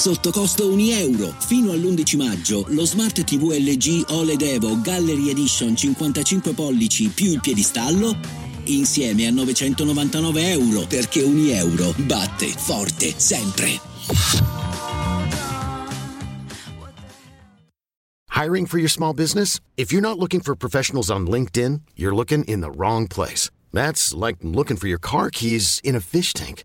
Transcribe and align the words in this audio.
sotto 0.00 0.30
costo 0.30 0.72
1 0.72 0.80
euro. 0.94 1.34
Fino 1.40 1.72
all'11 1.72 2.16
maggio 2.16 2.64
lo 2.68 2.86
Smart 2.86 3.22
TV 3.22 3.58
LG 3.58 4.06
OLED 4.08 4.40
Evo 4.40 4.80
Gallery 4.80 5.28
Edition 5.28 5.76
55 5.76 6.54
pollici 6.54 7.08
più 7.08 7.32
il 7.32 7.40
piedistallo 7.40 8.16
insieme 8.64 9.26
a 9.26 9.30
999 9.30 10.52
euro 10.52 10.86
perché 10.86 11.20
1 11.20 11.50
euro 11.50 11.92
batte 12.06 12.46
forte 12.46 13.12
sempre. 13.18 13.78
Hiring 18.30 18.66
for 18.66 18.78
your 18.78 18.88
small 18.88 19.12
business? 19.12 19.60
If 19.76 19.92
you're 19.92 20.00
not 20.00 20.18
looking 20.18 20.40
for 20.40 20.56
professionals 20.56 21.10
on 21.10 21.26
LinkedIn, 21.26 21.82
you're 21.94 22.14
looking 22.14 22.42
in 22.44 22.62
the 22.62 22.70
wrong 22.70 23.06
place. 23.06 23.50
That's 23.70 24.14
like 24.14 24.38
looking 24.40 24.78
for 24.78 24.88
your 24.88 24.98
car 24.98 25.28
keys 25.28 25.78
in 25.84 25.94
a 25.94 26.00
fish 26.00 26.32
tank. 26.32 26.64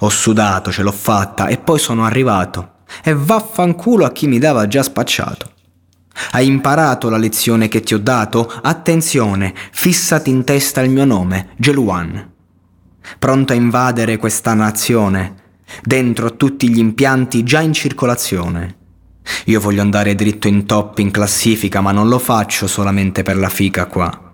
Ho 0.00 0.08
sudato, 0.08 0.70
ce 0.72 0.82
l'ho 0.82 0.92
fatta 0.92 1.46
e 1.46 1.58
poi 1.58 1.78
sono 1.78 2.04
arrivato. 2.04 2.76
E 3.02 3.14
vaffanculo 3.14 4.04
a 4.04 4.12
chi 4.12 4.26
mi 4.26 4.38
dava 4.38 4.66
già 4.66 4.82
spacciato. 4.82 5.52
Hai 6.32 6.46
imparato 6.46 7.08
la 7.08 7.16
lezione 7.16 7.68
che 7.68 7.80
ti 7.80 7.94
ho 7.94 7.98
dato? 7.98 8.50
Attenzione, 8.62 9.54
fissati 9.70 10.30
in 10.30 10.44
testa 10.44 10.80
il 10.80 10.90
mio 10.90 11.04
nome, 11.04 11.50
Geluan. 11.56 12.32
Pronto 13.18 13.52
a 13.52 13.56
invadere 13.56 14.16
questa 14.16 14.52
nazione, 14.54 15.34
dentro 15.82 16.36
tutti 16.36 16.68
gli 16.68 16.78
impianti 16.78 17.44
già 17.44 17.60
in 17.60 17.72
circolazione. 17.72 18.76
Io 19.46 19.60
voglio 19.60 19.82
andare 19.82 20.14
dritto 20.14 20.48
in 20.48 20.66
top 20.66 20.98
in 20.98 21.10
classifica, 21.10 21.80
ma 21.80 21.92
non 21.92 22.08
lo 22.08 22.18
faccio 22.18 22.66
solamente 22.66 23.22
per 23.22 23.36
la 23.36 23.48
fica 23.48 23.86
qua. 23.86 24.26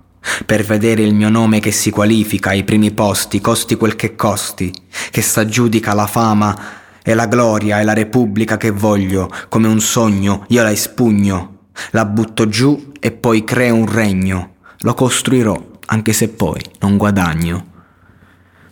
Per 0.47 0.65
vedere 0.65 1.03
il 1.03 1.15
mio 1.15 1.29
nome 1.29 1.61
che 1.61 1.71
si 1.71 1.91
qualifica 1.91 2.51
ai 2.51 2.65
primi 2.65 2.93
posti, 2.93 3.41
costi 3.41 3.77
quel 3.77 3.95
che 3.95 4.15
costi, 4.17 4.73
che 5.15 5.23
s'aggiudica 5.23 5.95
la 5.95 6.09
fama 6.09 6.59
e 7.01 7.15
la 7.15 7.27
gloria 7.27 7.79
e 7.79 7.85
la 7.85 7.93
repubblica 7.93 8.57
che 8.57 8.73
voglio, 8.73 9.31
come 9.49 9.69
un 9.69 9.79
sogno, 9.79 10.45
io 10.49 10.65
la 10.65 10.73
espugno, 10.73 11.69
la 11.93 12.05
butto 12.05 12.49
giù 12.49 12.91
e 12.99 13.13
poi 13.13 13.45
creo 13.45 13.77
un 13.77 13.89
regno. 13.89 14.55
Lo 14.81 14.93
costruirò, 14.95 15.57
anche 15.87 16.13
se 16.13 16.31
poi 16.31 16.61
non 16.81 16.97
guadagno. 16.97 17.67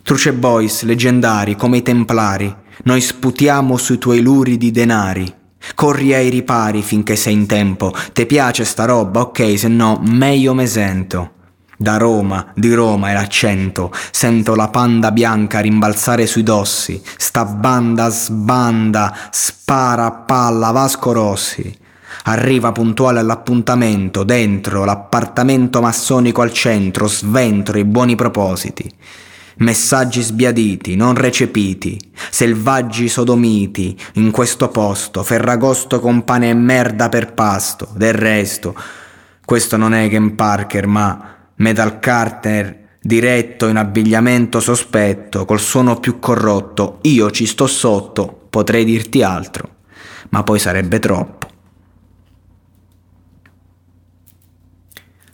Truce 0.01 0.33
Boys, 0.33 0.81
leggendari 0.81 1.55
come 1.55 1.77
i 1.77 1.81
templari, 1.81 2.53
noi 2.83 2.99
sputiamo 2.99 3.77
sui 3.77 3.97
tuoi 3.97 4.19
luridi 4.19 4.69
denari. 4.69 5.33
Corri 5.75 6.13
ai 6.13 6.27
ripari 6.27 6.81
finché 6.81 7.15
sei 7.15 7.35
in 7.35 7.45
tempo. 7.45 7.93
Te 8.11 8.25
piace 8.25 8.65
sta 8.65 8.83
roba? 8.83 9.21
Ok, 9.21 9.57
se 9.57 9.69
no, 9.69 10.01
meglio 10.03 10.53
me 10.53 10.67
sento. 10.67 11.31
Da 11.75 11.97
Roma, 11.97 12.51
di 12.53 12.71
Roma 12.73 13.09
è 13.09 13.13
l'accento, 13.13 13.91
sento 14.11 14.53
la 14.53 14.67
panda 14.67 15.11
bianca 15.11 15.59
rimbalzare 15.59 16.27
sui 16.27 16.43
dossi, 16.43 17.01
sta 17.17 17.45
banda 17.45 18.09
sbanda, 18.09 19.15
spara 19.31 20.11
palla 20.11 20.69
Vasco 20.71 21.11
Rossi. 21.11 21.81
Arriva 22.25 22.71
puntuale 22.71 23.19
all'appuntamento, 23.19 24.23
dentro 24.23 24.85
l'appartamento 24.85 25.81
massonico 25.81 26.41
al 26.41 26.53
centro, 26.53 27.07
sventro 27.07 27.77
i 27.77 27.83
buoni 27.85 28.15
propositi. 28.15 28.89
Messaggi 29.57 30.21
sbiaditi, 30.21 30.95
non 30.95 31.15
recepiti, 31.15 31.99
selvaggi 32.29 33.09
sodomiti, 33.09 33.97
in 34.13 34.31
questo 34.31 34.69
posto, 34.69 35.23
ferragosto 35.23 35.99
con 35.99 36.23
pane 36.23 36.49
e 36.49 36.53
merda 36.53 37.09
per 37.09 37.33
pasto. 37.33 37.89
Del 37.93 38.13
resto, 38.13 38.75
questo 39.43 39.75
non 39.75 39.93
è 39.93 40.07
Ken 40.07 40.35
Parker, 40.35 40.87
ma 40.87 41.32
Metal 41.55 41.99
Carter 41.99 42.97
diretto 42.99 43.67
in 43.67 43.75
abbigliamento 43.75 44.59
sospetto, 44.59 45.45
col 45.45 45.59
suono 45.59 45.99
più 45.99 46.19
corrotto. 46.19 46.99
Io 47.03 47.31
ci 47.31 47.45
sto 47.45 47.67
sotto, 47.67 48.47
potrei 48.49 48.85
dirti 48.85 49.21
altro, 49.21 49.75
ma 50.29 50.43
poi 50.43 50.59
sarebbe 50.59 50.99
troppo. 50.99 51.47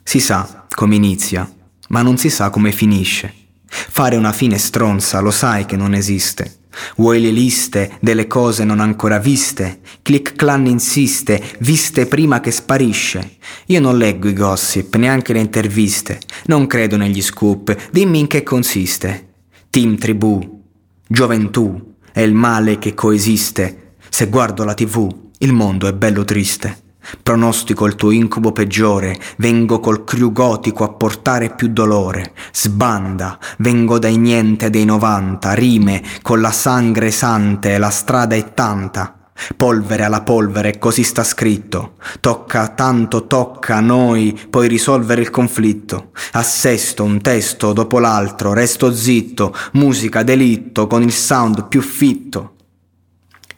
Si 0.03 0.19
sa 0.19 0.65
come 0.73 0.95
inizia, 0.95 1.47
ma 1.89 2.01
non 2.01 2.17
si 2.17 2.29
sa 2.29 2.49
come 2.49 2.71
finisce. 2.71 3.33
Fare 3.65 4.15
una 4.15 4.31
fine 4.31 4.57
stronza 4.57 5.19
lo 5.19 5.29
sai 5.29 5.65
che 5.65 5.75
non 5.75 5.93
esiste. 5.93 6.58
Vuoi 6.97 7.21
le 7.21 7.31
liste 7.31 7.97
delle 8.01 8.27
cose 8.27 8.63
non 8.63 8.79
ancora 8.79 9.19
viste? 9.19 9.79
Click 10.01 10.35
Clan 10.35 10.65
insiste, 10.67 11.41
viste 11.59 12.05
prima 12.05 12.39
che 12.39 12.51
sparisce. 12.51 13.37
Io 13.67 13.79
non 13.79 13.97
leggo 13.97 14.27
i 14.27 14.33
gossip, 14.33 14.95
neanche 14.95 15.33
le 15.33 15.39
interviste. 15.39 16.19
Non 16.45 16.67
credo 16.67 16.97
negli 16.97 17.21
scoop, 17.21 17.89
dimmi 17.91 18.19
in 18.19 18.27
che 18.27 18.43
consiste. 18.43 19.27
Team 19.69 19.97
Tribù, 19.97 20.61
gioventù, 21.07 21.95
è 22.11 22.21
il 22.21 22.33
male 22.33 22.79
che 22.79 22.93
coesiste. 22.93 23.95
Se 24.09 24.27
guardo 24.27 24.63
la 24.63 24.73
tv, 24.73 25.07
il 25.39 25.53
mondo 25.53 25.87
è 25.87 25.93
bello 25.93 26.23
triste. 26.23 26.88
Pronostico 27.21 27.85
il 27.85 27.95
tuo 27.95 28.11
incubo 28.11 28.51
peggiore, 28.51 29.19
vengo 29.37 29.79
col 29.79 30.03
crew 30.03 30.31
gotico 30.31 30.83
a 30.83 30.89
portare 30.89 31.49
più 31.49 31.69
dolore. 31.69 32.33
Sbanda, 32.51 33.37
vengo 33.57 33.99
dai 33.99 34.17
niente 34.17 34.69
dei 34.69 34.85
novanta, 34.85 35.53
rime, 35.53 36.03
con 36.21 36.41
la 36.41 36.51
sangre 36.51 37.11
sante, 37.11 37.77
la 37.77 37.89
strada 37.89 38.35
è 38.35 38.53
tanta. 38.53 39.13
Polvere 39.55 40.03
alla 40.03 40.21
polvere, 40.21 40.77
così 40.77 41.03
sta 41.03 41.23
scritto. 41.23 41.93
Tocca 42.19 42.67
tanto, 42.69 43.25
tocca 43.25 43.77
a 43.77 43.79
noi 43.79 44.37
poi 44.49 44.67
risolvere 44.67 45.21
il 45.21 45.29
conflitto. 45.29 46.11
Assesto 46.33 47.05
un 47.05 47.21
testo 47.21 47.71
dopo 47.71 47.99
l'altro, 47.99 48.53
resto 48.53 48.93
zitto, 48.93 49.55
musica 49.73 50.23
delitto 50.23 50.87
con 50.87 51.03
il 51.03 51.13
sound 51.13 51.67
più 51.67 51.81
fitto. 51.81 52.55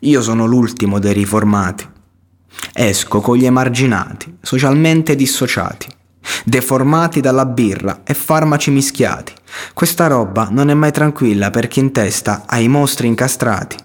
Io 0.02 0.22
sono 0.22 0.46
l'ultimo 0.46 1.00
dei 1.00 1.14
riformati. 1.14 1.91
Esco 2.74 3.22
con 3.22 3.38
gli 3.38 3.46
emarginati, 3.46 4.38
socialmente 4.42 5.16
dissociati, 5.16 5.88
deformati 6.46 7.20
dalla 7.20 7.46
birra 7.46 8.02
e 8.04 8.14
farmaci 8.14 8.72
mischiati. 8.72 9.34
Questa 9.74 10.08
roba 10.08 10.48
non 10.50 10.70
è 10.70 10.74
mai 10.74 10.92
tranquilla 10.92 11.50
perché 11.50 11.80
in 11.80 11.92
testa 11.92 12.44
hai 12.46 12.66
i 12.66 12.70
mostri 12.70 13.08
incastrati. 13.08 13.78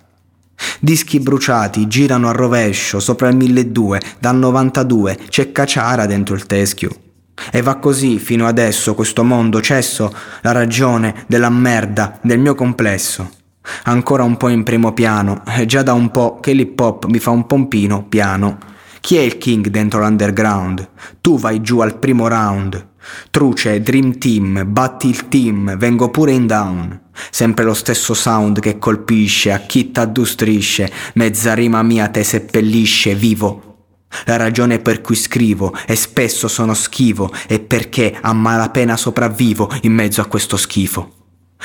Dischi 0.81 1.21
bruciati 1.21 1.87
girano 1.87 2.29
a 2.29 2.33
rovescio 2.33 3.01
sopra 3.01 3.29
il 3.29 3.37
1200, 3.37 4.17
dal 4.19 4.37
92 4.37 5.19
c'è 5.29 5.53
cacciara 5.53 6.07
dentro 6.07 6.35
il 6.35 6.47
teschio. 6.47 6.91
E 7.53 7.61
va 7.61 7.77
così 7.77 8.19
fino 8.19 8.47
adesso 8.47 8.95
questo 8.95 9.23
mondo 9.23 9.61
cesso, 9.61 10.15
la 10.41 10.53
ragione 10.53 11.25
della 11.27 11.51
merda 11.51 12.19
del 12.23 12.39
mio 12.39 12.55
complesso. 12.55 13.31
Ancora 13.85 14.23
un 14.23 14.37
po' 14.37 14.49
in 14.49 14.63
primo 14.63 14.93
piano, 14.93 15.43
è 15.45 15.65
già 15.65 15.83
da 15.83 15.93
un 15.93 16.11
po' 16.11 16.39
che 16.41 16.53
l'hip 16.53 16.79
hop 16.79 17.07
mi 17.07 17.19
fa 17.19 17.31
un 17.31 17.47
pompino 17.47 18.05
piano. 18.05 18.59
Chi 19.01 19.17
è 19.17 19.21
il 19.21 19.39
king 19.39 19.69
dentro 19.69 20.01
l'underground? 20.01 20.89
Tu 21.21 21.39
vai 21.39 21.61
giù 21.61 21.79
al 21.81 21.99
primo 21.99 22.27
round. 22.27 22.95
Truce, 23.31 23.81
Dream 23.81 24.19
Team, 24.19 24.65
batti 24.67 25.09
il 25.09 25.29
team, 25.29 25.77
vengo 25.77 26.11
pure 26.11 26.33
in 26.33 26.47
down. 26.47 27.01
Sempre 27.31 27.65
lo 27.65 27.75
stesso 27.75 28.15
sound 28.15 28.59
che 28.59 28.79
colpisce, 28.79 29.53
a 29.53 29.59
chi 29.61 29.93
t'addustrisce, 29.93 30.91
mezza 31.15 31.55
rima 31.55 31.83
mia 31.83 32.09
te 32.09 32.25
seppellisce 32.25 33.15
vivo. 33.15 33.67
La 34.25 34.37
ragione 34.37 34.79
per 34.79 35.01
cui 35.01 35.15
scrivo 35.15 35.73
e 35.87 35.95
spesso 35.95 36.49
sono 36.49 36.75
schivo 36.75 37.31
è 37.47 37.61
perché 37.61 38.17
a 38.21 38.33
malapena 38.33 38.97
sopravvivo 38.97 39.71
in 39.83 39.93
mezzo 39.93 40.21
a 40.21 40.27
questo 40.27 40.57
schifo. 40.57 41.16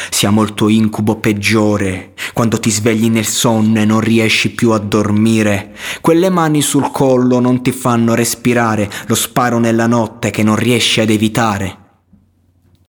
Siamo 0.09 0.41
il 0.43 0.53
tuo 0.53 0.69
incubo 0.69 1.17
peggiore, 1.17 2.13
quando 2.33 2.59
ti 2.59 2.69
svegli 2.69 3.09
nel 3.09 3.25
sonno 3.25 3.79
e 3.79 3.85
non 3.85 3.99
riesci 3.99 4.51
più 4.51 4.71
a 4.71 4.79
dormire. 4.79 5.75
Quelle 6.01 6.29
mani 6.29 6.61
sul 6.61 6.91
collo 6.91 7.39
non 7.39 7.61
ti 7.61 7.71
fanno 7.71 8.13
respirare, 8.13 8.89
lo 9.07 9.15
sparo 9.15 9.59
nella 9.59 9.87
notte 9.87 10.29
che 10.31 10.43
non 10.43 10.55
riesci 10.55 11.01
ad 11.01 11.09
evitare. 11.09 11.80